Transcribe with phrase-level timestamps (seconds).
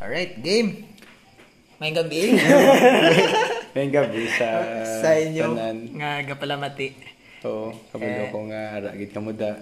[0.00, 0.88] Alright, game.
[1.76, 2.36] May gabi.
[3.74, 4.48] May gabi sa,
[4.98, 5.78] sa inyo tanan.
[5.94, 6.92] nga gapalamati.
[7.40, 8.28] Oo, kabalo Eh.
[8.28, 9.60] ko nga ragit ka muda.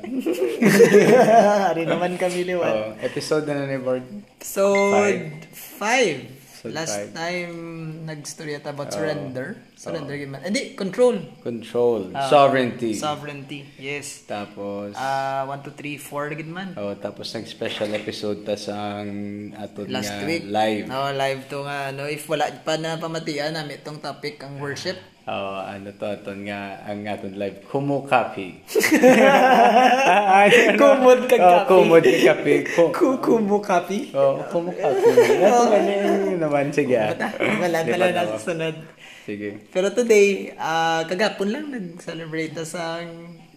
[1.71, 2.67] Ari naman kami liwan.
[2.67, 4.03] Oo, episode na ni Bard.
[4.35, 5.31] Episode
[5.79, 6.48] 5.
[6.65, 7.55] Last time
[8.03, 8.95] nag-story about Oo.
[8.95, 9.47] surrender.
[9.75, 10.43] Surrender oh.
[10.43, 11.23] Hindi, control.
[11.39, 12.93] Control, Ah, sovereignty.
[12.93, 14.27] Sovereignty, yes.
[14.27, 16.75] tapos Ah, 1, 2, 3, 4 gid man.
[16.75, 19.07] oh, tapos nag-special episode tas ang
[19.55, 20.43] atod Last nga week.
[20.45, 20.91] live.
[20.91, 24.99] No, live to nga ano, if wala pa na pamatian namin itong topic ang worship.
[25.29, 28.65] Oh, ano to aton nga ang aton live kumu copy.
[30.81, 31.69] Kumod kag oh, copy.
[31.69, 32.55] kumod kag copy.
[32.65, 34.09] Ku- Kukumo copy.
[34.17, 35.09] Oh, kumu copy.
[35.45, 35.93] Ano
[36.33, 36.97] yun naman sige.
[36.97, 37.13] ah.
[37.61, 38.73] Wala pala na sunod.
[39.29, 39.69] Sige.
[39.69, 43.05] Pero today, ah kagapon lang nag-celebrate ta sa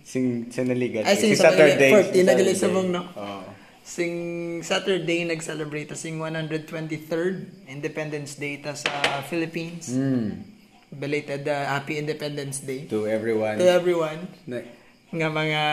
[0.04, 1.08] Sing sinaligat.
[1.08, 2.12] Ay, sing Sing Saturday.
[2.12, 2.60] 14 sing na gali Saturday.
[2.60, 3.08] subong, no?
[3.16, 3.48] Oo.
[3.82, 4.14] sing
[4.62, 7.36] Saturday nag-celebrate ta sing 123rd
[7.68, 8.92] Independence Day ta sa
[9.24, 9.88] Philippines.
[9.88, 10.51] Mm.
[10.92, 13.56] Belated ah, Happy Independence Day To everyone.
[13.58, 14.68] to everyone Na-
[15.12, 15.64] nga mga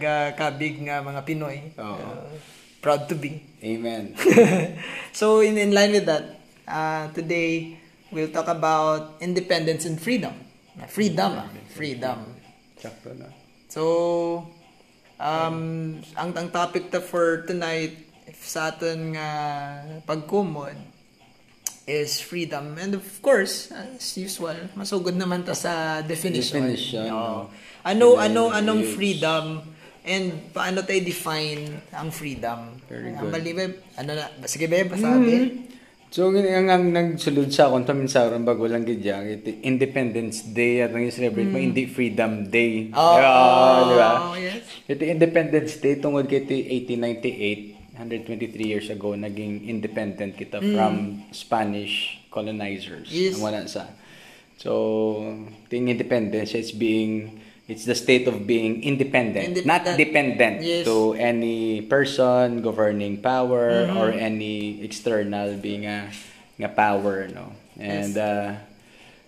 [0.00, 1.72] ga- kabig nga mga Pinoy.
[1.76, 1.96] Oo.
[1.96, 2.28] Ah,
[2.80, 3.44] proud to be.
[3.60, 4.16] Amen.
[5.18, 7.76] so in in line with that, uh, today
[8.08, 10.32] we'll talk about independence and freedom.
[10.88, 11.48] Freedom, ah.
[11.72, 12.36] freedom.
[12.80, 13.28] Sakto na.
[13.68, 13.82] So
[15.16, 15.58] um
[16.16, 17.96] ang ang topic ta for tonight
[18.36, 19.28] sa aton nga
[20.04, 20.76] pagkumod
[21.86, 26.66] is freedom and of course as usual masugod naman ta sa definition.
[26.66, 27.46] Definition, no.
[27.86, 29.62] Ano ano anong freedom
[30.02, 32.82] and paano tayo define ang freedom?
[32.90, 33.32] Very Ang good.
[33.32, 35.62] bali, Beb, ano na sige beb pasabi.
[36.06, 39.20] So, ang, ang nagsulod sa akong tamin sa bago lang gidya,
[39.60, 42.94] Independence Day at ang celebrate mo, hindi Freedom Day.
[42.94, 44.10] Oh, Ah, di ba?
[44.38, 44.62] yes.
[44.86, 52.20] Ito Independence Day tungod kay iti 1898, 123 years ago, naging independent kita from Spanish
[52.28, 53.08] colonizers.
[53.08, 53.40] Yes.
[53.40, 53.88] Wala sa.
[54.60, 55.20] So,
[55.72, 59.96] ting independence is being it's the state of being independent, not Independent.
[59.98, 60.84] dependent Yes.
[60.86, 66.08] to any person, governing power, or any external being a
[66.56, 67.52] nga power, no.
[67.76, 68.56] And uh,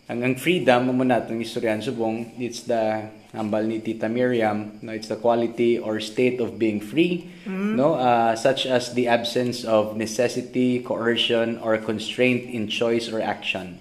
[0.08, 4.92] ang, ang freedom mo muna itong istoryan subong it's the hambal ni Tita Miriam no
[4.92, 9.96] it's the quality or state of being free no uh, such as the absence of
[9.96, 13.76] necessity coercion or constraint in choice or action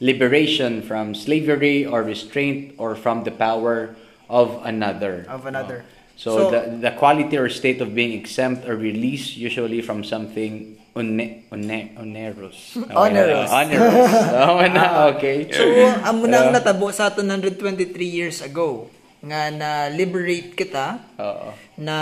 [0.00, 3.92] liberation from slavery or restraint or from the power
[4.30, 5.84] of another Of another.
[5.84, 5.94] No?
[6.16, 10.77] So, So- the, the quality or state of being exempt or released usually from something
[10.98, 11.14] one,
[11.54, 12.74] one, onerous.
[12.90, 13.48] Onerous.
[13.48, 14.10] onerous.
[14.34, 15.46] Oh, na, okay.
[15.46, 15.62] So,
[16.02, 21.50] amo na ang natabo sa aton 123 years ago nga na liberate kita Oo.
[21.74, 21.96] na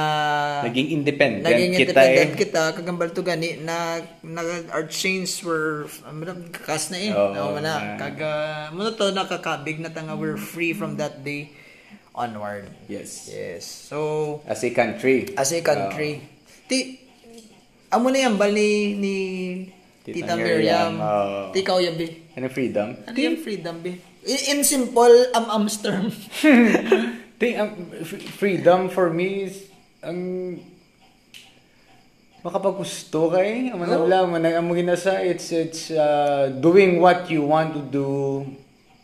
[0.68, 2.36] Naging independent naging kita independent eh.
[2.36, 7.56] kita kagambal to gani na, na our chains were ano kakas na eh Oo, no
[7.56, 7.96] na
[8.68, 11.48] mo na to nakakabig na tanga we're free from that day
[12.12, 13.32] onward Yes.
[13.32, 15.32] yes so As a country.
[15.40, 16.20] as a country
[16.68, 17.05] ti
[17.96, 19.14] amo na yan bal ni, ni
[20.04, 20.92] Tita, Tita Miriam,
[21.50, 22.88] ti ikaw yabi Ano freedom?
[23.02, 26.12] ano yung freedom be in, in simple am-ams term
[27.36, 27.70] Think, um,
[28.32, 29.68] freedom for me is
[30.00, 30.56] ang
[32.40, 33.82] makapaggusto kay ang Oh.
[33.82, 38.08] manabla man ang ginasa it's it's uh, doing what you want to do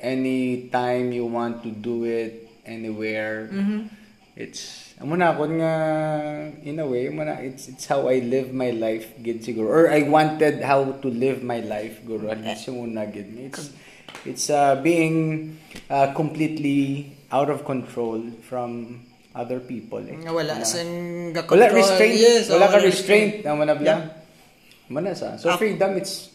[0.01, 3.51] anytime you want to do it anywhere.
[4.33, 5.73] It's amo na ako nga
[6.63, 9.85] in a way amo na it's it's how I live my life gid siguro or
[9.91, 13.75] I wanted how to live my life guro at least yung una gid it's
[14.23, 15.59] it's uh, being
[15.91, 19.03] uh, completely out of control from
[19.35, 20.15] other people eh.
[20.29, 20.65] wala Wala.
[20.65, 21.73] sang Wala ga-control.
[21.73, 22.17] restraint.
[22.21, 23.33] Yes, wala ka restraint.
[23.49, 23.89] Ang manabla.
[23.89, 24.01] Yeah.
[24.93, 25.41] Mana sa.
[25.41, 26.29] So freedom it's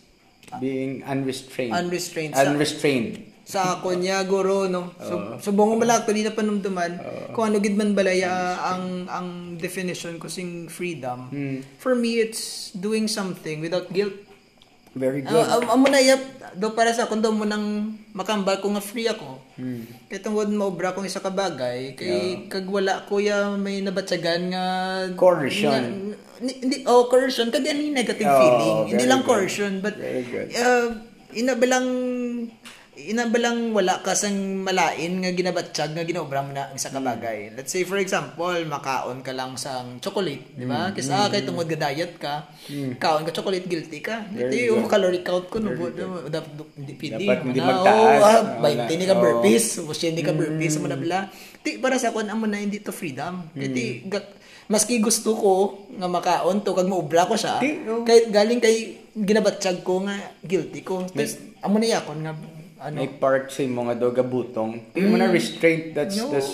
[0.58, 1.78] being unrestrained.
[1.78, 3.37] Unrestrained Unrestrained.
[3.48, 3.80] Sa
[4.26, 7.00] guro no so subong mo malak di na panumduman
[7.32, 8.28] kung ano gid man balaya
[8.68, 11.64] ang ang definition ko sing freedom Hmm.
[11.80, 14.28] for me it's doing something without guilt
[14.98, 15.30] Very good.
[15.30, 16.18] Ah, am- amo na yap
[16.58, 17.62] do para sa kundo mo nang
[18.12, 19.86] makambal ko nga free ako Hmm.
[20.10, 24.66] kay tungod maobra kong isa ka bagay kay kag wala kuya may nabatsagan nga
[25.14, 26.12] Coercion.
[26.38, 29.30] hindi oh coercion kag ani negative Oh, feeling hindi lang good.
[29.32, 30.48] coercion but Very good.
[30.52, 30.98] uh,
[31.32, 31.88] inabalang
[32.98, 37.06] inabalang wala ka sang malain nga ginabatsyag nga ginaobra mo na ang isa ka Hmm.
[37.06, 37.54] bagay.
[37.54, 40.90] Let's say for example, makaon ka lang sang chocolate, di ba?
[40.90, 42.50] Kasi ah, kay tungod ga diet ka,
[42.98, 44.26] kaon ka chocolate guilty ka.
[44.28, 45.94] Ito yung calorie count ko no, bu-
[46.28, 47.22] dapat hindi pwede.
[47.22, 47.94] Dapat hindi magtaas.
[47.94, 48.84] Oh, ah, Wala.
[48.90, 50.82] 20 ni ka burpees, o hindi ka burpees Hmm.
[50.82, 51.20] mo na bla.
[51.62, 53.46] Ti para sa kon amo na hindi to freedom.
[54.10, 54.34] Ga-
[54.68, 55.52] maski gusto ko
[55.96, 57.56] nga makaon to kag maubra ko siya
[57.88, 58.04] oh.
[58.04, 61.08] kay galing kay ginabatsyag ko nga guilty ko.
[61.64, 62.36] Amo na yakon nga,
[62.80, 64.94] ano, May part sa imo nga doga butong.
[64.94, 65.94] Di mo na restraint.
[65.94, 66.30] That's, no.
[66.30, 66.50] that's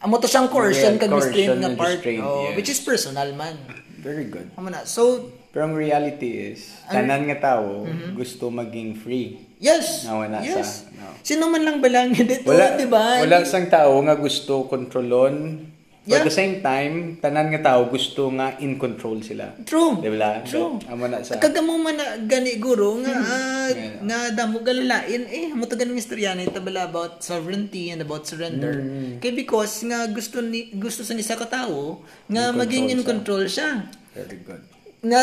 [0.00, 2.00] Amo to siyang coercion Yeah, kag restraint and part.
[2.00, 2.56] restraint, oh, yes.
[2.56, 3.60] Which is personal man.
[4.00, 4.48] very good.
[4.56, 4.88] Amo na.
[4.88, 7.84] So, Pero ang reality is, tanan nga tao
[8.14, 9.36] gusto maging free.
[9.60, 10.08] yes.
[10.08, 10.86] Na wala yes.
[10.86, 11.10] sa- no.
[11.20, 13.20] Sino man lang balang dito, Wala, di ba?
[13.20, 15.68] wala sang tao nga gusto kontrolon.
[16.08, 16.24] Yeah.
[16.24, 19.52] But at the same time, tanan nga tao gusto nga in control sila.
[19.68, 20.00] True.
[20.00, 20.40] Di ba?
[20.42, 20.80] True.
[20.88, 21.36] Amo na sa...
[21.36, 24.02] Kagamo man na gani guro nga ah, Yeah.
[24.02, 28.82] nga damo galalain eh mo to ganung istorya ni tabala about sovereignty and about surrender.
[29.22, 33.20] Kay because nga gusto ni gusto sa isa ka tawo nga In maging in control
[33.20, 33.70] control siya.
[34.16, 34.62] Very good.
[35.06, 35.20] Nga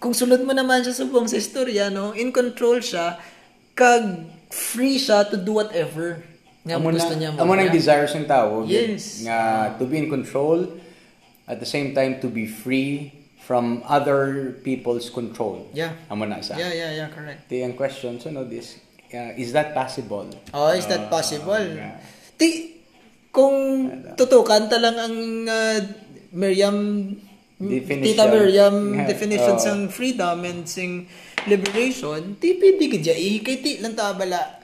[0.00, 3.20] kung sulod mo naman siya subong sa istorya no, in control siya
[3.76, 6.24] kag free siya to do whatever
[6.60, 7.40] nga amo gusto niya mo.
[7.40, 8.64] amo nang desires ng tao.
[8.68, 9.24] Yes.
[9.24, 9.38] Nga
[9.80, 10.68] to be in control,
[11.48, 13.10] at the same time to be free
[13.40, 15.66] from other people's control.
[15.74, 15.96] Yeah.
[16.12, 16.54] Amo na sa.
[16.54, 17.48] Yeah, yeah, yeah, correct.
[17.48, 18.78] The ang question, so no, this,
[19.10, 20.28] uh, is that possible?
[20.54, 21.58] Oh, is that possible?
[21.58, 21.98] yeah.
[22.36, 22.78] Ti
[23.30, 25.16] kung tutukan ta lang ang
[25.48, 25.78] uh,
[26.30, 26.78] Miriam
[27.60, 28.16] Definition.
[28.16, 29.04] Tita Miriam Yeah.
[29.04, 29.60] definition Oh.
[29.60, 31.04] sang freedom and sing
[31.44, 34.59] liberation, ti pwede gidya eh, kay ti lang ta bala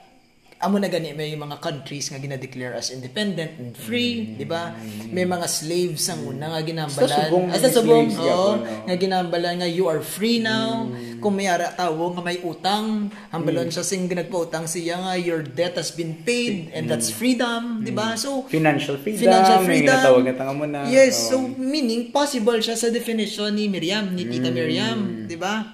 [0.57, 4.73] amo na gani may mga countries nga gina-declare as independent and free, di ba?
[5.07, 7.13] May mga slaves ang una nga ginambalan.
[7.13, 7.69] Sa subong Ah, sa
[8.17, 8.65] no?
[8.89, 10.89] nga ginambalan nga you are free now.
[10.89, 11.21] Mm.
[11.21, 15.77] Kung may ara tawo nga may utang, hambalon siya sing nagpautang siya nga your debt
[15.77, 18.17] has been paid and that's freedom, di ba?
[18.17, 19.29] So Financial freedom.
[19.29, 19.93] financial may freedom.
[19.93, 20.89] ginatawag na tanga mo na.
[20.89, 21.53] Yes, so Oh.
[21.53, 24.57] meaning possible siya sa definition ni Miriam, ni Tita Mm.
[24.57, 24.97] Miriam,
[25.29, 25.69] di ba?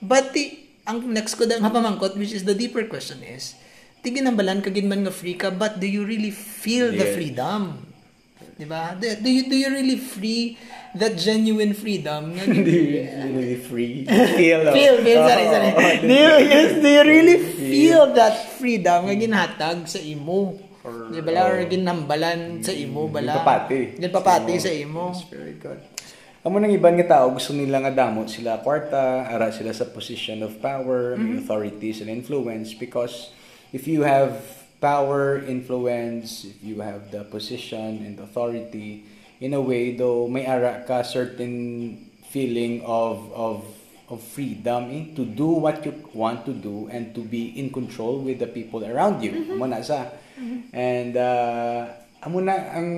[0.00, 3.54] But the, ang next ko nga pamangkot, which is the deeper question is,
[4.02, 7.14] tigin ang balan kagin man nga free ka, but do you really feel the Yeah.
[7.14, 7.62] freedom?
[8.52, 8.98] Di ba?
[8.98, 10.58] Do, do you do you really free
[10.92, 14.04] that genuine freedom nga Do you really free?
[14.04, 15.70] Feel, feel, feel, sorry, sorry.
[15.72, 20.58] oh, Do you, yes, do you really feel that freedom nga ginhatag sa imo?
[20.82, 21.30] Or- Di ba?
[21.46, 21.66] Or oh.
[21.70, 23.38] ginambalan sa imo, bala?
[23.38, 23.80] Ginpapati.
[24.02, 25.14] Ginpapati sa imo.
[25.14, 25.78] That's very good.
[26.42, 30.42] Amo nang iban nga tao gusto nila nga damot sila kwarta, ara sila sa position
[30.42, 33.30] of power, may authorities and influence because
[33.72, 34.38] if you have
[34.80, 39.04] power, influence, if you have the position and authority,
[39.40, 41.96] in a way though may ara ka certain
[42.30, 43.56] feeling of of
[44.12, 48.20] of freedom eh, to do what you want to do and to be in control
[48.20, 49.32] with the people around you.
[49.56, 50.12] Amo na sa.
[50.72, 51.88] And uh,
[52.20, 52.90] amo na ang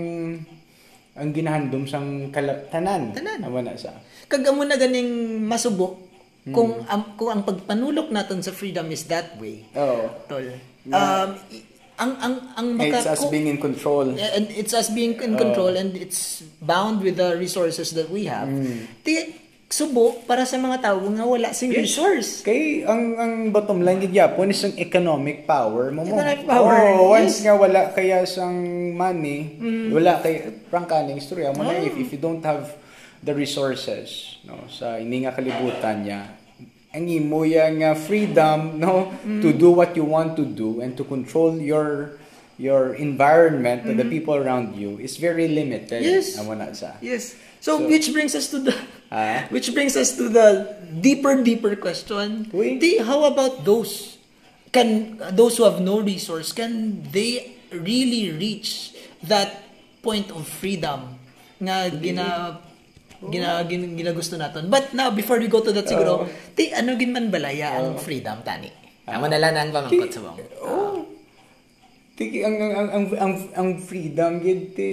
[1.15, 3.15] ang ginahandom sang kala- tanan.
[3.15, 3.41] Tanan.
[3.47, 3.95] Amo na sa.
[4.27, 6.04] Kag amo na ganing masubok
[6.47, 9.65] kung am, kung ang pagpanulok naton sa freedom is that way.
[9.73, 10.13] Oh.
[10.27, 10.45] Tol.
[10.85, 11.65] Um, i-
[11.95, 14.13] ang ang ang maka, It's us being in control.
[14.13, 18.51] and it's us being in control and it's bound with the resources that we have.
[19.01, 22.43] Ti subo para sa mga tao nga wala sing resource.
[22.43, 26.13] Kay ang ang bottom line gid yapon is ang economic power mo mo.
[26.13, 27.43] Economic power, Oh, once yes.
[27.43, 28.59] nga wala kaya sang
[28.93, 29.57] money,
[29.89, 30.35] wala kay
[30.69, 31.81] prangkaning istorya mo na Oh.
[31.81, 32.75] if, if you don't have
[33.25, 36.29] the resources no sa ini nga kalibutan niya
[36.95, 39.11] ang imo ya nga freedom no
[39.43, 42.21] to do what you want to do and to control your
[42.55, 46.07] your environment and the people around you is very limited.
[46.07, 46.39] Yes.
[46.39, 46.95] Amo na sa.
[47.03, 47.35] Yes.
[47.59, 48.75] So, So- which brings us to the
[49.11, 49.47] Ah?
[49.51, 52.47] which brings us to the deeper deeper question.
[52.55, 52.79] Uy.
[52.79, 54.23] Di, how about those
[54.71, 59.67] can those who have no resource can they really reach that
[60.03, 61.19] point of freedom
[61.59, 62.59] nga gina
[63.33, 64.69] gina, gina, ginagusto naton.
[64.69, 68.43] But now before we go to that siguro, ti ano gin man balaya ang freedom
[68.45, 68.69] tani.
[69.05, 70.37] Amo na lang ang pamangkot sa bang.
[70.65, 71.05] Oh.
[72.15, 74.91] Tiki ang ang ang ang, ang, ang freedom gid ti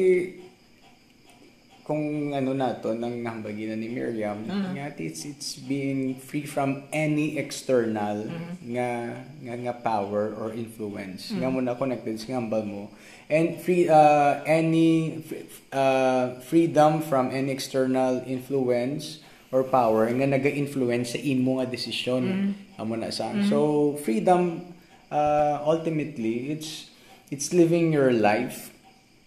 [1.91, 7.35] kung ano nato nang nahambagi na ni Miriam nga it's it's being free from any
[7.35, 8.29] external
[8.63, 12.87] nga nga nga power or influence nga mo na connected sa ngambal mo
[13.31, 15.23] and free uh, any
[15.71, 19.23] uh, freedom from any external influence
[19.55, 22.53] or power nga naga-influence sa imo nga desisyon.
[22.75, 23.31] Amo na sa.
[23.47, 24.67] So freedom
[25.07, 26.91] uh, ultimately it's
[27.31, 28.75] it's living your life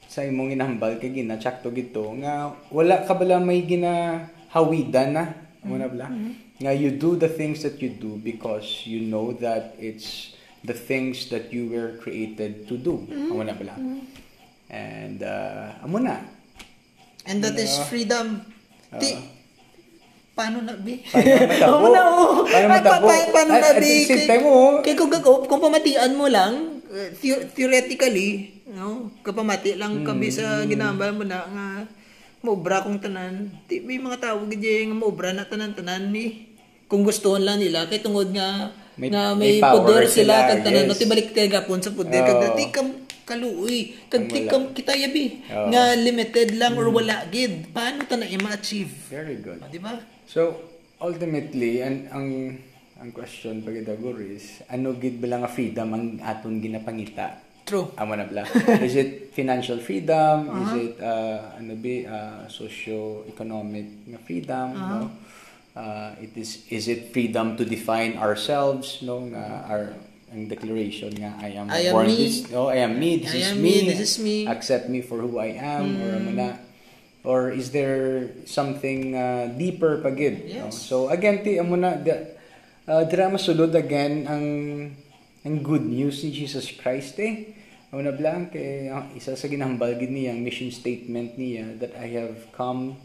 [0.05, 5.25] sa imong inahambal kay gina tsakto gito nga wala ka bala may ginahawidan na?
[5.65, 6.13] Mo na bala?
[6.61, 10.34] Nga you do the things that you do because you know that it's
[10.65, 13.77] the things that you were created to do mo na bala
[14.67, 16.25] and uh, amo na
[17.25, 17.85] And that is Ano?
[17.87, 18.27] freedom.
[18.95, 19.21] Ti Ah.
[20.35, 21.01] paano na bi?
[21.01, 22.45] Paano na, oo.
[22.45, 23.07] Paano Pa- matabo?
[23.07, 24.69] pa- Paano At- na at the same Kay- time, oo.
[24.81, 26.53] Kay kung gagaw, kung pamatian mo lang,
[26.85, 30.69] uh, theo- theoretically, no, kapamati lang kami sa Hmm.
[30.69, 31.67] ginambal mo na nga
[32.41, 33.49] maubra kong tanan.
[33.65, 36.45] Ti may mga tao gid nga maubra na tanan-tanan ni
[36.85, 40.49] kung gusto lang nila kay tungod nga May- nga may may, power poder sila, sila
[40.49, 40.89] kag tanan yes.
[40.89, 42.89] no tibalik tayo gapon sa poder kag di kam
[43.25, 48.93] kaluoy kag kam kita yabi nga limited lang or wala gid paano ta na i-achieve
[49.09, 49.59] Very good.
[49.69, 50.57] di ba So,
[50.99, 52.29] ultimately, an, ang
[52.97, 57.43] ang question pagkadagur is, ano gid ba lang nga freedom ang aton ginapangita?
[57.65, 58.45] true Amo na bla.
[58.85, 60.49] is it financial freedom?
[60.49, 60.85] Is Uh-huh.
[60.85, 65.01] it uh, ano ba uh, socio-economic nga freedom, no?
[65.75, 69.27] Uh, it is is it freedom to define ourselves, no?
[69.27, 69.85] Nga our
[70.35, 72.19] ang declaration nga I am I am born me.
[72.19, 74.37] this, no, I am me, this I is am me, me, this is me.
[74.45, 74.51] Mm.
[74.51, 76.49] accept me for who I am, or ano na,
[77.23, 80.51] or is there something uh, deeper pagid?
[80.51, 80.71] No?
[80.71, 80.79] Yes.
[80.79, 82.35] So again, ti amo na, the,
[82.91, 84.47] uh, dira masulod again ang
[85.47, 87.55] ang good news ni Jesus Christ eh.
[87.95, 91.95] Amo na blang kay ang isa sa ginahambal gid niya ang mission statement niya that
[91.95, 92.99] I have come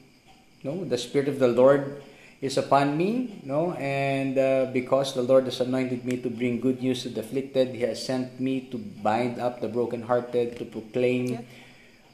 [0.65, 2.01] no the spirit of the Lord
[2.39, 6.79] is upon me no and uh, because the Lord has anointed me to bring good
[6.79, 11.25] news to the afflicted he has sent me to bind up the brokenhearted to proclaim
[11.35, 11.41] Yeah.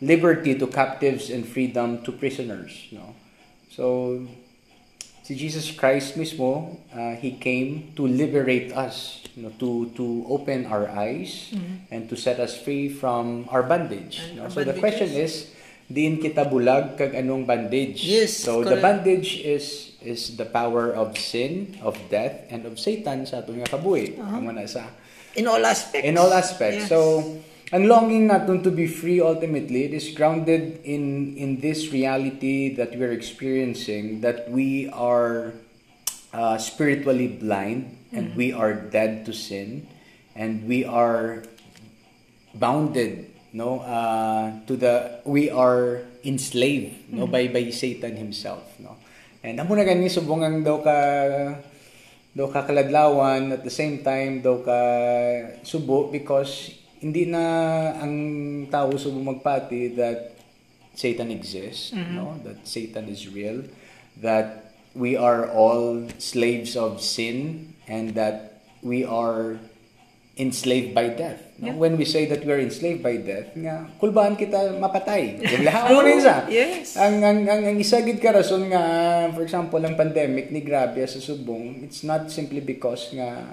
[0.01, 3.15] liberty to captives and freedom to prisoners no
[3.71, 4.25] so
[5.23, 10.65] si Jesus Christ mismo uh, he came to liberate us you know, to to open
[10.67, 11.53] our eyes
[11.89, 14.35] and to set us free from our bondage Mm-hmm.
[14.37, 14.41] No?
[14.45, 15.53] our so the question is
[15.87, 18.83] diin kita bulag kag anong bondage Yes, so the correct.
[18.83, 23.69] bondage is is the power of sin of death and of Satan sa atong nga
[23.69, 24.37] kabuhi Uh-huh.
[24.39, 24.87] Amo na sa
[25.35, 26.87] in all aspects in all aspects.
[26.87, 26.89] Yes.
[26.89, 27.21] So,
[27.73, 32.95] ang longing natin to be free ultimately, it is grounded in in this reality that
[32.95, 35.57] we're experiencing that we are
[36.31, 39.87] uh, spiritually blind and we are dead to sin
[40.35, 41.43] and we are
[42.55, 48.95] bounded no uh, to the we are enslaved no by by Satan himself no
[49.45, 50.97] and amo na gani subong daw ka
[52.33, 54.79] daw ka kaladlawan at the same time daw ka
[55.61, 57.45] subo because hindi na
[58.01, 58.15] ang
[58.73, 60.33] tao subo magpati that
[60.97, 62.41] Satan exists no?
[62.41, 63.61] That Satan is real
[64.19, 69.59] that we are all slaves of sin and that we are
[70.35, 71.39] enslaved by death.
[71.59, 71.71] No?
[71.71, 71.75] Yeah.
[71.79, 75.39] When we say that we are enslaved by death, nga kulbaan kita mapatay.
[75.67, 76.35] Lahat mo na isa.
[76.51, 76.99] Yes.
[76.99, 78.83] Ang ang ang, ang isa gid ka rason nga
[79.31, 83.47] for example ang pandemic ni grabe sa subong, it's not simply because nga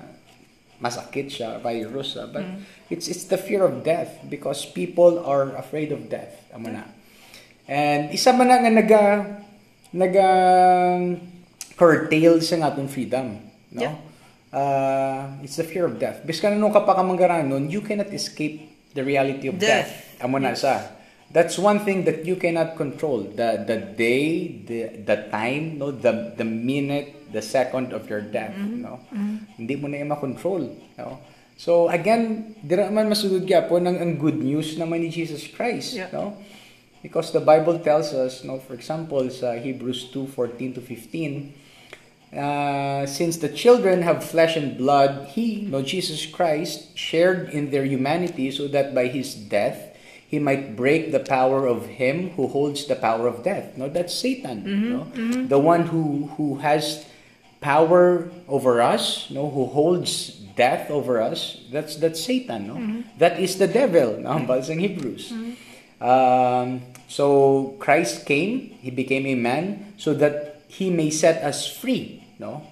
[0.83, 2.43] masakit siya, virus siya, but
[2.91, 6.35] it's it's the fear of death because people are afraid of death.
[6.51, 6.83] Amo na.
[7.71, 9.03] And isa man na nga naga
[9.95, 10.29] naga
[11.79, 13.39] curtail sa atong freedom,
[13.71, 13.79] no?
[13.79, 13.95] Yeah.
[14.52, 16.21] Uh, it's the fear of death.
[16.23, 19.88] Biskan nung kapakamangaranon, you cannot escape the reality of death.
[19.88, 20.21] Death.
[20.21, 20.92] Amo na sa.
[21.32, 23.25] That's one thing that you cannot control.
[23.25, 28.52] The the day, the the time, no, the the minute, the second of your death,
[28.52, 29.00] no.
[29.56, 30.68] Hindi mo na yung makontrol,
[31.00, 31.25] no.
[31.56, 36.12] So again, dira man masugod gyapon ang ang good news naman ni Jesus Christ, Yeah.
[36.12, 36.37] no.
[37.00, 41.62] Because the Bible tells us, no, for example, sa Hebrews 2:14 to 15,
[42.37, 47.85] uh, since the children have flesh and blood, he, no, Jesus Christ, shared in their
[47.85, 49.89] humanity so that by his death
[50.27, 53.77] he might break the power of him who holds the power of death.
[53.77, 54.65] No, that's Satan.
[54.65, 55.47] no?
[55.47, 57.05] The one who who has
[57.61, 61.61] power over us, no, who holds death over us.
[61.71, 62.67] That's that's Satan.
[62.67, 64.17] No, That is the devil.
[64.25, 65.33] No, in Hebrews.
[66.01, 72.22] Um, so Christ came, he became a man so that he may set us free,
[72.39, 72.62] no?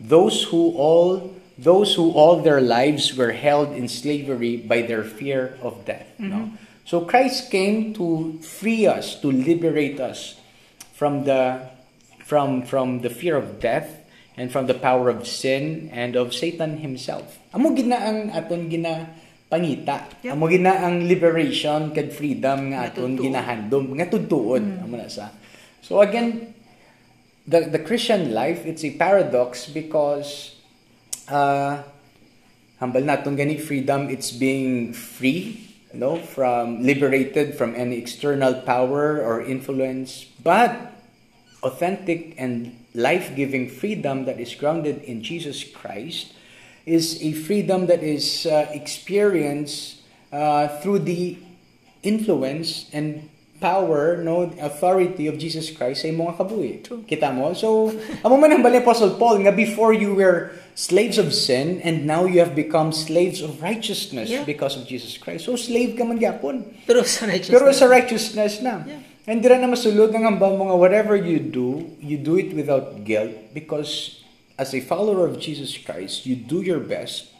[0.00, 5.58] Those who all those who all their lives were held in slavery by their fear
[5.62, 6.50] of death, no?
[6.84, 10.36] So Christ came to free us, to liberate us
[10.92, 11.72] from the
[12.24, 14.04] from from the fear of death
[14.36, 17.38] and from the power of sin and of Satan himself.
[17.54, 19.10] Amo gina ang aton gina
[19.50, 20.10] pangita.
[20.22, 20.32] Yep.
[20.34, 25.30] Amo gina ang liberation kag freedom nga aton ginahandom, nga tutuon amo na sa.
[25.84, 26.53] So again,
[27.46, 30.56] the the Christian life it's a paradox because
[31.28, 31.82] uh
[32.80, 39.40] hambal naton gani freedom it's being free no from liberated from any external power or
[39.40, 40.24] influence.
[40.42, 40.92] But
[41.62, 46.34] authentic and life-giving freedom that is grounded in Jesus Christ
[46.84, 51.38] is a freedom that is uh, experienced uh, through the
[52.02, 53.30] influence and
[53.60, 56.82] power, no, authority of Jesus Christ sa imong kabuhi.
[57.06, 57.54] Kita mo?
[57.54, 62.02] So, amo man ang bali Apostle Paul nga before you were slaves of sin and
[62.02, 64.42] now you have become slaves of righteousness Yeah.
[64.42, 65.46] because of Jesus Christ.
[65.46, 66.66] So, slave ka man gyapon.
[66.84, 68.82] pero sa righteousness Pero sa righteousness na.
[68.84, 69.00] Yeah.
[69.24, 73.08] And dira na masulod ng hambal mo nga whatever you do, you do it without
[73.08, 74.20] guilt because
[74.60, 77.32] as a follower of Jesus Christ, you do your best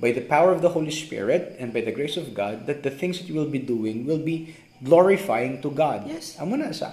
[0.00, 2.90] by the power of the Holy Spirit and by the grace of God that the
[2.92, 6.04] things that you will be doing will be glorifying to God.
[6.04, 6.36] Yes.
[6.36, 6.92] Amo na sa.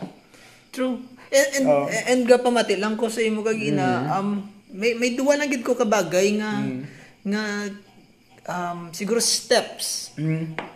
[0.72, 1.02] True.
[1.34, 1.86] And and, Oh.
[1.90, 6.38] and gapamati lang ko sa imo kagina um may may duwa lang gid ko kabagay
[6.38, 6.62] nga
[7.25, 7.44] nga
[8.44, 10.13] um siguro steps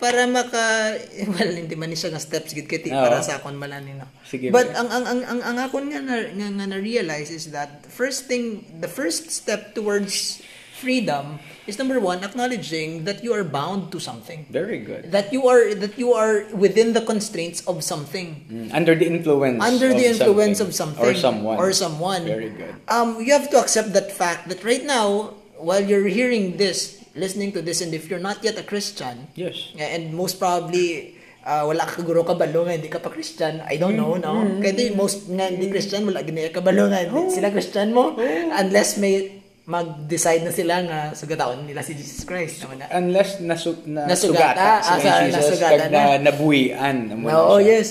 [0.02, 0.94] para maka
[1.34, 2.94] well hindi man ni siya nga steps gid kay Oo.
[2.96, 4.06] para sa akon malani no.
[4.26, 7.54] Sige, But ang ang ang ang, ang akon nga na, nga, nga na realize is
[7.54, 10.42] that first thing the first step towards
[10.78, 11.38] freedom
[11.68, 14.48] is number one acknowledging that you are bound to something.
[14.48, 15.12] Very good.
[15.12, 18.40] That you are that you are within the constraints of something.
[18.48, 20.72] Mm, Under the influence under the influence something.
[20.72, 21.56] of something or someone.
[21.60, 22.72] or someone Very good.
[22.88, 27.50] um you have to accept that fact that right now while you're hearing this listening
[27.52, 29.74] to this and if you're not yet a christian Yes.
[29.74, 33.98] and most probably uh, wala ka guro kabalo nga hindi ka pa Christian I don't
[33.98, 34.60] know no Mm-hmm.
[34.62, 37.26] kaya di, most nga hindi Christian wala gini kabalo nga Oh.
[37.26, 38.14] Hindi sila Christian mo
[38.54, 39.37] unless may
[39.68, 44.56] mag-decide na sila nga sugataon nila si Jesus Christ naman na Unless nasu na Nasugata.
[44.56, 46.16] sugata Ah, sa- ni Jesus nasugata na, na.
[46.24, 46.96] nabuhian.
[47.04, 47.68] Na No, siya.
[47.68, 47.86] yes.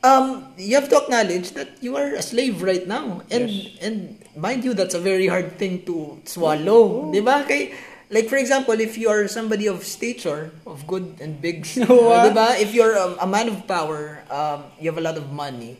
[0.00, 3.20] Um, you have to acknowledge that you are a slave right now.
[3.28, 3.84] And Yes.
[3.84, 3.96] and
[4.32, 7.12] mind you, that's a very hard thing to swallow.
[7.12, 7.44] Di ba?
[7.44, 7.76] Kay,
[8.08, 12.24] like for example, if you are somebody of stature, of good and big, Oo, ah.
[12.24, 12.56] di ba?
[12.56, 15.76] If you're um, a man of power, um, you have a lot of money,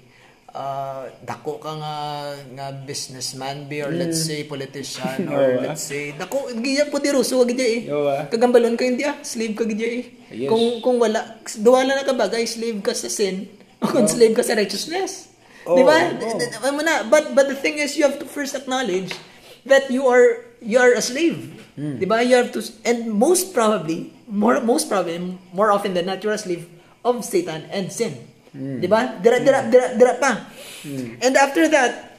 [0.54, 1.96] uh, dako ka nga,
[2.56, 7.78] nga businessman be or let's say politician or let's say dako giya poderoso gid eh.
[7.90, 8.26] Oo, ah.
[8.26, 10.02] kagambalon ka hindi ah slave ka gid eh.
[10.30, 10.50] Yes.
[10.50, 13.50] kung kung wala duwa na ka bagay slave ka sa sin
[13.82, 15.30] o kung slave ka sa righteousness.
[15.66, 16.80] Oh, di ba oh.
[16.80, 19.12] Na but but the thing is you have to first acknowledge
[19.66, 21.58] that you are you are a slave.
[21.74, 21.98] Hmm.
[21.98, 22.22] di ba?
[22.22, 26.40] You have to and most probably more most probably more often than not you're a
[26.40, 26.66] slave
[27.04, 28.82] of Satan and sin Hmm.
[28.82, 30.50] di ba dira dira dira dira pa
[31.22, 32.18] and after that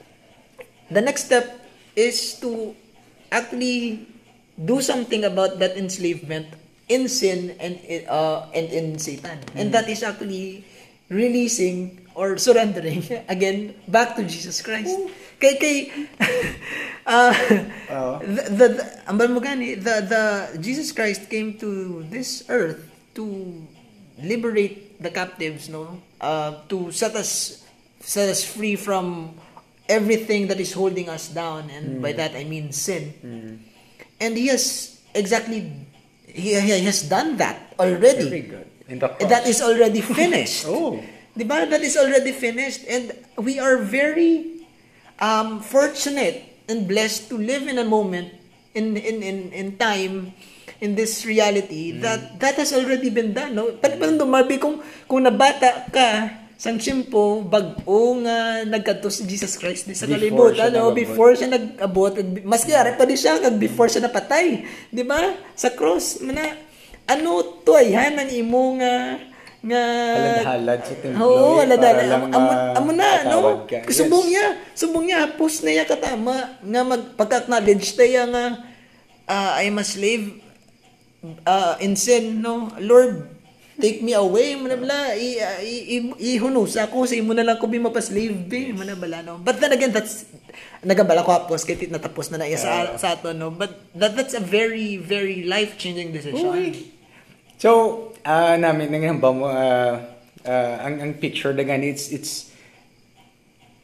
[0.87, 1.47] the next step
[1.95, 2.71] is to
[3.31, 4.07] actually
[4.59, 6.47] do something about that enslavement
[6.91, 7.79] in sin and
[8.11, 9.39] uh, and in Satan.
[9.55, 10.67] And that is actually
[11.07, 14.91] releasing or surrendering again back to Jesus Christ.
[15.39, 15.77] Kay kay
[17.07, 17.33] uh,
[17.89, 18.19] Oo.
[18.21, 20.23] the, the, the ambal mo gani the the
[20.59, 22.83] Jesus Christ came to this earth
[23.15, 23.25] to
[24.21, 27.61] liberate the captives no uh, to set us
[27.99, 29.35] set us free from
[29.89, 33.11] everything that is holding us down and by that I mean sin
[34.21, 35.67] and he has exactly
[36.25, 38.67] he, he has done that already Very good.
[38.87, 39.27] In the cross.
[39.29, 41.01] that is already finished Oh.
[41.31, 41.63] Di ba?
[41.63, 44.67] That is already finished and we are very
[45.19, 48.31] um, fortunate and blessed to live in a moment
[48.75, 50.31] in in in, in time
[50.81, 55.21] in this reality that that has already been done no pero parang dumabi kung kung
[55.21, 60.69] nabata ka sang simpo bag-o nga nagkadto si Jesus Christ di sa Before kalibutan siya
[60.73, 60.97] no nag-abot.
[60.97, 62.13] before siya nag-abot
[62.45, 66.57] maski ari pa di siya kag before siya napatay di ba sa cross mana
[67.09, 68.93] ano to ayan ang imo nga
[69.61, 69.83] nga
[70.17, 71.21] Halad-halad sa templo.
[71.21, 72.33] Oo, eh, lang
[72.73, 73.69] Amo, na, no?
[73.69, 73.85] ka.
[73.85, 73.93] Yes.
[73.93, 74.57] Subong niya.
[74.73, 75.29] Subong niya.
[75.37, 76.57] Post na niya katama.
[76.65, 78.57] Nga magpagka-acknowledge tayo nga
[79.29, 80.50] uh, I'm a slave
[81.45, 82.69] uh, in sin, no?
[82.81, 83.29] Lord,
[83.79, 84.53] take me away.
[84.57, 85.97] Manabla, i, i, i,
[86.37, 87.05] ihunusa ko.
[87.05, 88.73] Sa imo na lang ko be mapaslave, be.
[88.73, 89.37] Manabala, no?
[89.41, 90.25] But then again, that's
[90.81, 93.49] nagabala ko hapos kay natapos na na iya sa, sa ato, no?
[93.53, 96.49] But that, that's a very, very life-changing decision.
[96.49, 96.93] Uy.
[97.61, 99.97] So, ah namin nang ba mo ah,
[100.45, 102.50] ah, ang ang picture na gani it's it's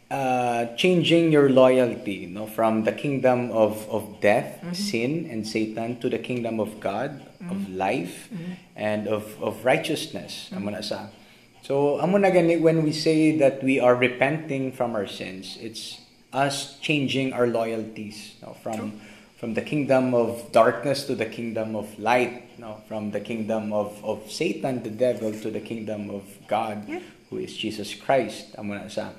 [0.10, 4.74] uh, changing your loyalty no from the kingdom of of death, mm-hmm.
[4.74, 7.52] sin and Satan to the kingdom of God, mm-hmm.
[7.52, 8.54] of life mm-hmm.
[8.76, 10.50] and of of righteousness.
[10.56, 11.08] Amo sa.
[11.64, 16.00] So, amo na gani when we say that we are repenting from our sins, it's
[16.32, 19.02] us changing our loyalties no, from
[19.38, 23.94] from the kingdom of darkness to the kingdom of light, no, from the kingdom of,
[24.04, 26.90] of Satan, the devil, to the kingdom of God,
[27.30, 28.56] who is Jesus Christ.
[28.58, 29.14] Amo na sa.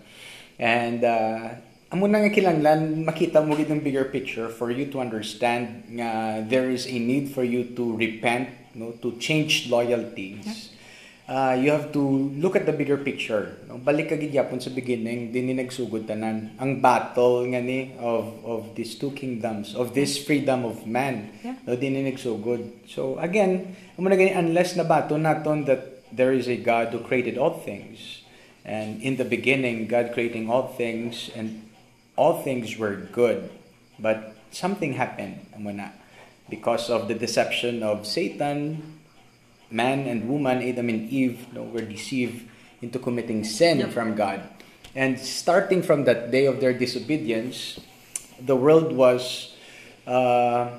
[0.58, 1.54] And uh,
[1.94, 2.74] amo na nga
[3.06, 7.46] makita mo gid bigger picture for you to understand nga there is a need for
[7.46, 10.74] you to repent, no, to change loyalties.
[11.28, 13.60] Uh, you have to look at the bigger picture.
[13.68, 13.76] No?
[13.76, 18.32] Balik ka gid yapon sa beginning, din ni nagsugod tanan ang battle nga ni of
[18.48, 21.28] of these two kingdoms, of this freedom of man.
[21.44, 21.60] Yeah.
[21.68, 22.88] No, din ni nagsugod.
[22.88, 27.36] So again, amo na gani unless nabato naton that there is a God who created
[27.36, 28.17] all things.
[28.64, 31.68] And in the beginning, God creating all things and
[32.16, 33.50] all things were good.
[33.98, 35.40] But something happened,
[36.48, 38.98] because of the deception of Satan,
[39.70, 42.48] man and woman, Adam and Eve, no, were deceived
[42.80, 43.90] into committing sin Yep.
[43.90, 44.42] from God.
[44.94, 47.78] And starting from that day of their disobedience,
[48.40, 49.54] the world was
[50.06, 50.70] uh,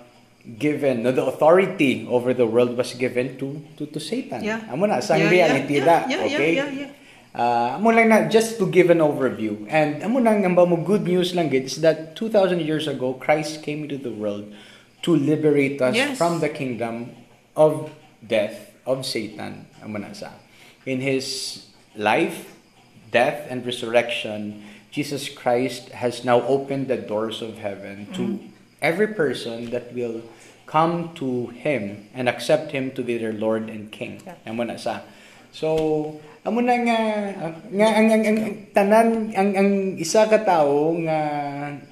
[0.58, 4.44] given, the authority over the world was given to to, to Satan.
[4.44, 4.66] Yeah.
[4.72, 6.54] Amo na, sa Yeah, reality yeah, yeah, yeah, okay?
[6.56, 6.92] yeah, yeah.
[7.40, 9.64] Uh, amo lang na, just to give an overview.
[9.72, 13.64] And amo lang, ang mo good news lang gid is that 2,000 years ago, Christ
[13.64, 14.52] came into the world
[15.08, 16.20] to liberate us Yes.
[16.20, 17.16] from the kingdom
[17.56, 19.72] of death, of Satan.
[19.80, 20.36] Amo na sa.
[20.84, 21.64] In His
[21.96, 22.60] life,
[23.08, 24.60] death, and resurrection,
[24.92, 28.44] Jesus Christ has now opened the doors of heaven to
[28.84, 30.28] every person that will
[30.68, 34.20] come to Him and accept Him to be their Lord and King.
[34.44, 35.08] Amo na sa.
[35.56, 37.00] So, amo na nga,
[37.70, 38.40] nga ang, ang, ang, ang
[38.72, 41.20] tanan, ang, ang isa ka tao nga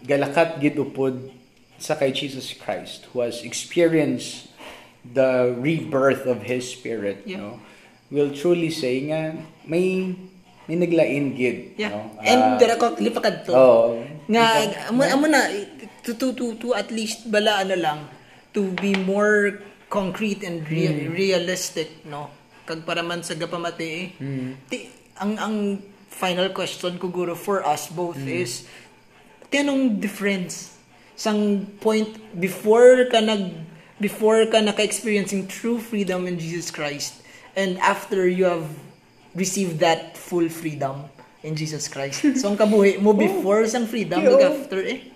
[0.01, 1.29] galakat gid upod
[1.77, 4.49] sa kay Jesus Christ who has experienced
[5.03, 7.39] the rebirth of His Spirit, Yeah.
[7.39, 7.59] no,
[8.09, 10.15] will truly say nga may
[10.67, 11.95] may naglain gid, Yeah.
[11.95, 12.11] no?
[12.19, 13.55] And Ah, dira ko lipakad to.
[13.55, 14.03] Oo.
[14.27, 14.43] nga
[14.91, 15.47] amo, amo na
[16.03, 17.99] to, to to to at least bala ano lang
[18.51, 22.27] to be more concrete and rea- realistic no
[22.67, 24.05] kag para man sa gapamati eh.
[24.67, 24.77] Ti,
[25.23, 25.55] ang ang
[26.11, 28.65] final question ko guro for us both is
[29.53, 30.75] tinong difference
[31.15, 33.53] sang point before ka nag
[33.97, 37.23] before ka naka-experiencing true freedom in Jesus Christ
[37.57, 38.69] and after you have
[39.33, 41.09] received that full freedom
[41.41, 42.21] in Jesus Christ.
[42.41, 44.37] So ang kabuhi mo before sang freedom Yo.
[44.37, 45.09] after eh.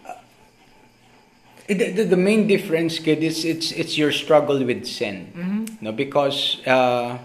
[1.70, 5.32] Eh, The, the, main difference, kid, is it's it's your struggle with sin.
[5.80, 7.16] No, because uh,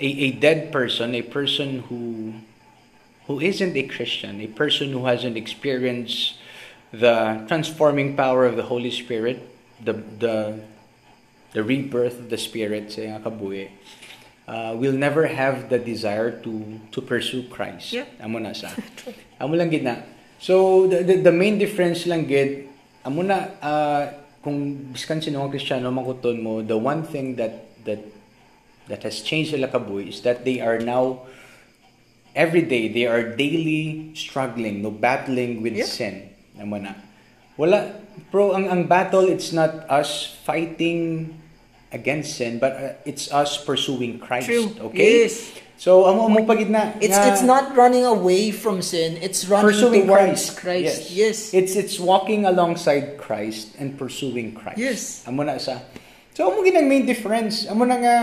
[0.00, 2.34] a a dead person, a person who
[3.28, 6.34] who isn't a Christian, a person who hasn't experienced
[6.90, 9.44] the transforming power of the Holy Spirit,
[9.78, 10.58] the the
[11.52, 13.70] the rebirth of the Spirit sa kabuhi,
[14.48, 17.92] uh, will never have the desire to to pursue Christ.
[17.92, 18.08] Yeah.
[18.18, 18.72] Amo na sa.
[19.40, 20.02] Amo lang gid na.
[20.40, 22.66] So the, the the main difference lang gid
[23.04, 24.02] amo na uh,
[24.40, 28.00] kung biskan sino nga Kristiyano makuton mo, the one thing that that
[28.90, 31.22] that has changed sila kabuhi is that they are now
[32.34, 35.86] every day they are daily struggling, no battling with Yeah.
[35.88, 36.14] sin.
[36.58, 36.94] Amo na.
[37.56, 37.96] Wala
[38.34, 41.32] pro ang ang battle it's not us fighting
[41.90, 44.70] against sin but uh, it's us pursuing Christ, True.
[44.92, 45.24] okay?
[45.26, 45.50] Yes.
[45.80, 49.64] So amo amo pagid na It's nga- it's not running away from sin, it's running
[49.64, 50.60] pursuing towards Christ.
[50.60, 51.00] Christ.
[51.10, 51.36] Yes.
[51.56, 54.76] It's it's walking alongside Christ and pursuing Christ.
[54.78, 55.00] Yes.
[55.24, 55.80] Amo na sa
[56.30, 57.66] So amo ginang main difference.
[57.66, 58.16] Amo na nga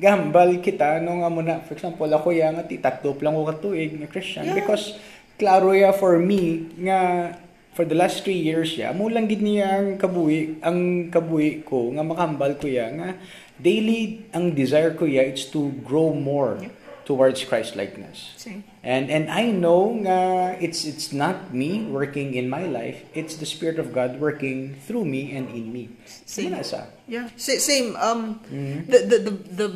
[0.00, 3.44] gambal kita no nga amo na for example ako ya nga ti tatlo lang ko
[3.48, 4.58] katuig nga Christian Yeah.
[4.58, 4.98] because
[5.38, 7.32] klaro ya for me nga
[7.74, 11.90] for the last three years ya amo lang gid niya ang kabuhi ang kabuhi ko
[11.94, 13.18] nga makambal ko ya nga
[13.58, 16.58] daily ang desire ko ya it's to grow more
[17.04, 18.32] towards Christ likeness.
[18.34, 18.64] Same.
[18.84, 23.48] And and I know nga it's it's not me working in my life, it's the
[23.48, 25.88] spirit of God working through me and in me.
[26.28, 26.52] Same.
[26.52, 26.80] Same sa.
[27.08, 27.96] Yeah, sa- same.
[27.96, 28.84] Um, Mm-hmm.
[28.92, 29.68] the, the the the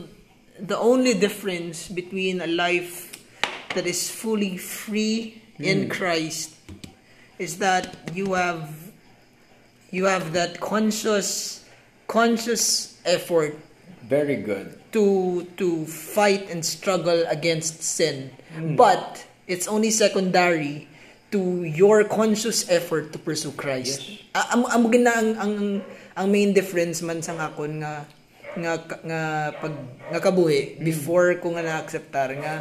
[0.60, 3.16] the only difference between a life
[3.72, 5.90] that is fully free in Mm.
[5.90, 6.52] Christ
[7.40, 8.68] is that you have
[9.88, 11.64] you have that conscious
[12.06, 13.56] conscious effort
[14.08, 14.72] Very good.
[14.90, 18.76] To to fight and struggle against sin, Mm.
[18.76, 20.88] but it's only secondary
[21.28, 24.00] to your conscious effort to pursue Christ.
[24.32, 25.52] Ah, Amo amo gina ang, ang
[26.16, 28.08] ang main difference man sa ngakon nga
[28.56, 28.72] nga
[29.04, 29.22] nga
[29.54, 29.74] pag
[30.08, 32.54] nga kabuhi before ko nga na-acceptar nga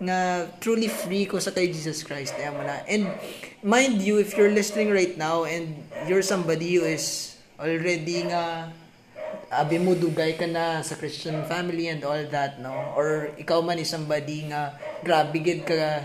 [0.00, 0.18] nga
[0.58, 2.80] truly free ko sa kay Jesus Christ ay mo na.
[2.88, 3.12] And
[3.60, 8.72] mind you if you're listening right now and you're somebody who is already nga
[9.50, 12.72] abi mo dugay ka na sa Christian family and all that no?
[12.98, 16.04] Or ikaw man is somebody nga grabe gid ka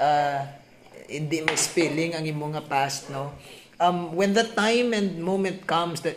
[0.00, 0.40] uh,
[1.08, 3.34] hindi mo spilling ang imong nga past no?
[3.80, 6.16] Um when the time and moment comes that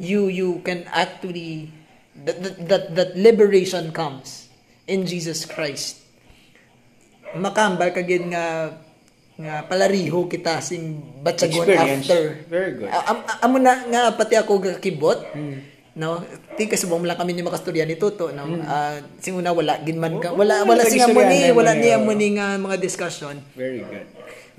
[0.00, 1.70] you you can actually
[2.16, 4.50] that that that, that liberation comes
[4.90, 6.02] in Jesus Christ.
[7.36, 8.74] Makambal ka gid nga
[9.40, 12.92] nga palariho kita sing batsagon after Very good.
[12.92, 15.24] Am- amo na nga pati ako kakibot.
[15.90, 16.22] No,
[16.54, 18.46] ti kasi mo lang kami ni makastorya ni Toto no.
[18.62, 20.30] Ah, sing una wala gin man ka.
[20.30, 23.42] Wala wala wala lagi singa mo istorya ni, wala niya mo ni nga mga discussion.
[23.58, 24.06] Very good.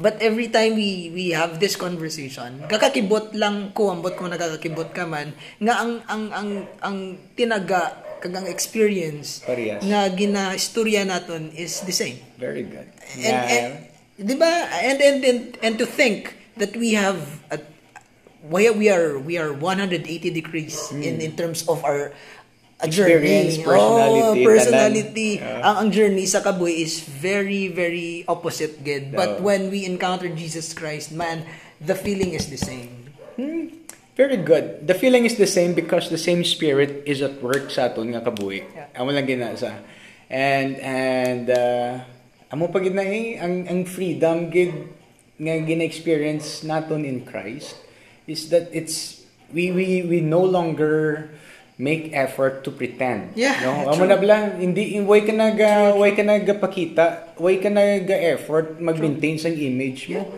[0.02, 5.06] But every time we we have this conversation, kakakibot lang ko ambot kung nakakakibot ka
[5.06, 6.50] man nga ang ang ang
[6.82, 6.98] ang
[7.38, 9.82] tinaga kag ang experience Parehas.
[9.82, 12.22] nga ginaistorya naton is the same.
[12.38, 12.86] Very good.
[13.18, 13.74] And, and
[14.24, 14.70] di ba?
[14.82, 17.60] And, and and and to think that we have a,
[18.46, 22.14] we we are we are 180 degrees in in terms of our
[22.82, 23.62] a journey.
[23.62, 25.32] personality, oh, personality.
[25.38, 25.62] tanan.
[25.62, 29.14] Ang ang journey sa kaboy is very very opposite gid.
[29.14, 31.46] But when we encounter Jesus Christ, man,
[31.78, 33.14] the feeling is the same.
[33.38, 33.82] Hmm.
[34.18, 34.86] Very good.
[34.86, 38.22] The feeling is the same because the same spirit is at work sa aton nga
[38.22, 38.68] kabuhi.
[38.68, 39.00] Yeah.
[39.00, 39.82] Amo lang ginasa.
[40.28, 42.06] And and uh,
[42.52, 44.76] amo pag na eh, ang ang freedom gid
[45.42, 47.80] nga gina-experience naton in Christ
[48.28, 49.24] is that it's
[49.56, 51.32] we we we no longer
[51.82, 53.34] make effort to pretend.
[53.34, 55.58] Yeah, No, amo na blang hindi way ka nag
[55.98, 60.30] way ka nagpakita, way ka nag-effort mag-maintain sa image mo.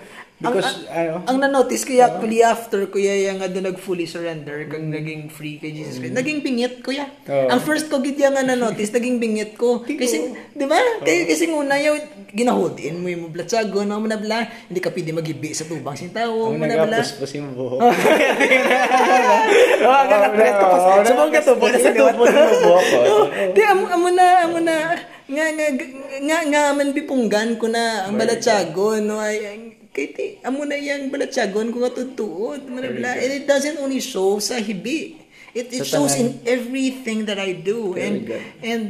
[0.44, 5.32] Because ano, Ang na-notice ko actually after kuya yung nga doon nag-fully surrender kag naging
[5.32, 6.12] free kay Jesus Christ.
[6.12, 7.08] Naging bingit kuya.
[7.32, 7.48] Oo.
[7.48, 9.80] Ang first ko gid nga na-notice naging bingit ko.
[10.04, 10.76] Kasi di ba?
[11.00, 12.00] Kaya kasi nguna yung
[12.36, 14.44] ginahodin mo yung blatsago na mo na bla.
[14.68, 17.00] Hindi ka pwede magibi sa tubang Ang mo na bla.
[17.00, 17.80] nagapos yung buhok.
[19.84, 20.78] Oh, aga na press ko pa.
[21.04, 22.14] Subong ka to, sa liwat.
[22.16, 23.00] Tupon mo buhok ko.
[23.56, 24.76] Di amo na amo na
[25.24, 25.68] nga nga
[26.24, 29.63] nga nga man bipunggan ko na ang balatsagon no ay-
[29.94, 34.02] kay ti amo na yang balatsagon ko nga tutuod man bla and it doesn't only
[34.02, 35.22] show sa hibi
[35.54, 38.44] it it shows in everything that I do Very and good.
[38.66, 38.84] and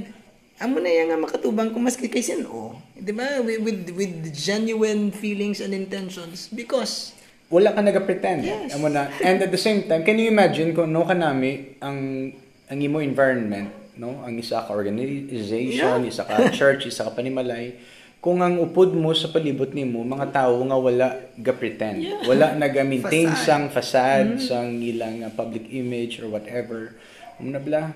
[0.58, 5.60] amo na yang makatubang ko maski kay sino di ba with, with with genuine feelings
[5.60, 7.12] and intentions because
[7.54, 8.42] Wala ka nag-pretend.
[8.42, 8.74] Yes.
[8.74, 9.13] Amo na.
[9.22, 12.34] And at the same time, can you imagine kung no kanami ang
[12.66, 14.26] ang imo environment, no?
[14.26, 16.02] Ang isa ka organization, Yeah.
[16.02, 17.78] isa ka church, isa ka panimalay.
[18.23, 21.99] Kung ang upod mo sa palibot nimo mga tao nga wala ga-pretend.
[21.99, 22.23] Yeah.
[22.23, 23.43] Wala nag-maintain Facade.
[23.43, 26.95] sang facade, sang ilang uh, public image or whatever.
[27.36, 27.91] Amo na bla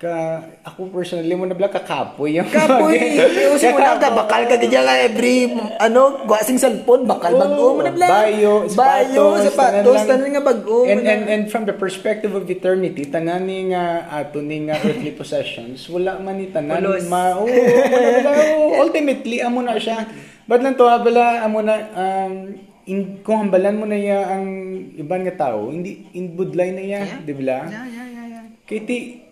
[0.00, 3.20] ka ako personally mo na bla kakapoy yung Kapoy,
[3.52, 7.84] usi mo na ka, bakal ka ganyan nga every, ano, guwasing cellphone, bakal bago mo
[7.84, 8.08] na bla.
[8.08, 10.40] Bayo, Bayo, sapatos, tanan lang.
[10.40, 10.88] nga bago.
[10.88, 15.12] And, and, and from the perspective of eternity, tanan ni nga ato ni nga earthly
[15.12, 16.80] possessions, wala man ni tanan.
[17.04, 18.80] Ma, wala, oo.
[18.80, 20.08] ultimately, amo na siya.
[20.48, 22.56] But lang to, bala, amo na, um,
[22.88, 24.48] in, kung hambalan mo na ya ang
[24.96, 27.20] ibang nga tao, hindi, in budlay na ya, Yeah.
[27.20, 27.68] di ba?
[27.68, 28.44] Yeah, yeah, yeah, yeah.
[28.64, 29.28] Kaya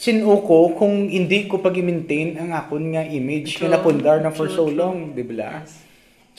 [0.00, 3.68] ti, sinuo ko kung hindi ko pag-maintain ang akon nga image True.
[3.68, 5.60] nga napundar na for True, so long, di ba?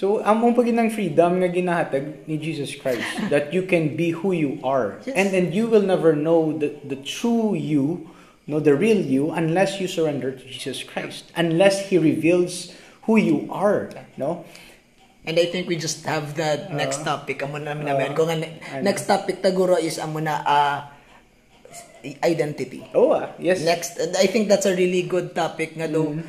[0.02, 4.34] So, among pag ng freedom nga ginahatag ni Jesus Christ that you can be who
[4.34, 4.98] you are.
[5.06, 5.14] Yes.
[5.14, 8.10] And and you will never know the the true you,
[8.50, 11.30] no the real you unless you surrender to Jesus Christ.
[11.38, 12.74] Unless he reveals
[13.06, 14.42] who you are, no?
[15.22, 17.46] And I think we just have that next topic.
[17.46, 18.14] Amo na namin.
[18.14, 18.34] Uh, Kung
[18.82, 20.91] next topic taguro is amo na ah,
[22.22, 22.82] identity.
[22.94, 23.62] Oh, ah, yes.
[23.62, 26.24] Next, I think that's a really good topic nga do Mm.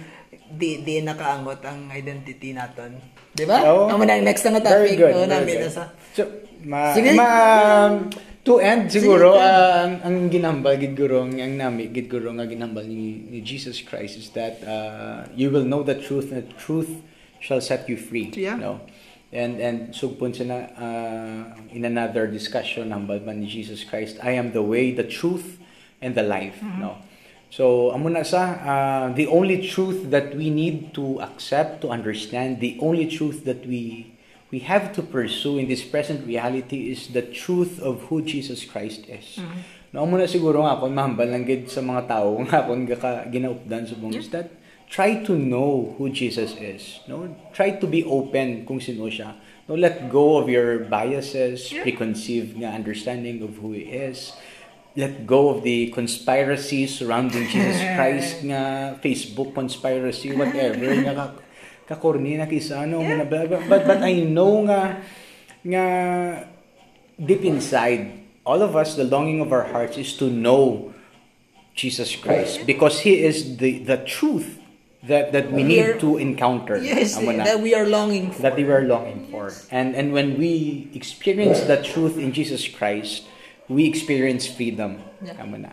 [0.53, 3.01] di di nakaangot ang identity naton.
[3.33, 3.65] Di ba?
[3.65, 3.89] Oo.
[3.89, 5.13] Amo na next na nga Very topic good.
[5.17, 5.73] no, very good.
[5.73, 6.29] sa So,
[6.69, 7.17] ma, Sige.
[7.17, 7.29] ma,
[8.45, 12.45] to end siguro Sige, ah, ang, ang ginambal gid guro ang nami gid guro nga
[12.45, 16.49] ginambal ni, ni Jesus Christ is that uh, you will know the truth and the
[16.59, 16.91] truth
[17.41, 18.59] shall set you free Yeah.
[18.59, 18.83] no
[19.33, 21.41] and and sugpon siya na uh,
[21.73, 25.62] in another discussion hambal man ni Jesus Christ I am the way the truth
[26.03, 26.99] and the life no
[27.53, 32.65] So, amo na sa uh, the only truth that we need to accept, to understand,
[32.65, 34.09] the only truth that we
[34.49, 39.05] we have to pursue in this present reality is the truth of who Jesus Christ
[39.05, 39.37] is.
[39.93, 42.89] No, amo na siguro nga akong mahambal lang gid sa mga tao nga akong
[43.29, 44.49] ginaupdan sa bong is that
[44.89, 47.05] try to know who Jesus is.
[47.05, 49.37] No, try to be open kung sino siya.
[49.69, 54.33] No, let go of your biases, preconceived nga understanding of who he is
[54.97, 61.27] let go of the conspiracy surrounding Jesus Christ nga Facebook conspiracy whatever nga ka
[61.89, 63.25] kakorni na kisa ano yeah.
[63.25, 65.01] but, but but I know nga
[65.65, 65.85] nga
[67.17, 70.93] deep inside all of us the longing of our hearts is to know
[71.75, 74.61] Jesus Christ because he is the the truth
[75.03, 78.43] that that we We're- need to encounter Yes, that we are longing for.
[78.43, 79.51] that we were longing for.
[79.73, 83.27] And and when we experience the truth in Jesus Christ,
[83.69, 84.99] we experience freedom.
[85.23, 85.35] Yeah.
[85.39, 85.73] Tama na.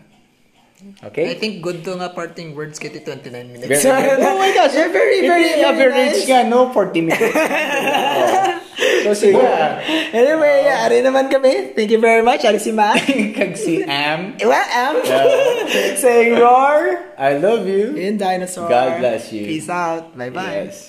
[1.04, 1.36] I Okay?
[1.36, 3.68] think good to nga parting words kiti 29 minutes.
[3.84, 4.16] Very.
[4.24, 4.72] Oh my gosh!
[4.72, 6.28] They're very, very, average nice.
[6.28, 6.72] nga, no?
[6.72, 7.36] 40 minutes.
[8.80, 9.36] So, sige.
[9.36, 9.80] ah.
[10.16, 11.76] Anyway, ari naman kami.
[11.76, 12.48] Thank you very much.
[12.48, 12.96] Ari si Ma.
[13.38, 14.96] Kag si Am, Iwa, am.
[15.04, 15.96] Yeah.
[16.04, 17.12] Saying roar.
[17.20, 17.96] I love you.
[18.00, 18.72] In dinosaur.
[18.72, 19.44] God bless you.
[19.48, 20.16] Peace out.
[20.16, 20.72] Bye-bye.
[20.72, 20.89] Yes.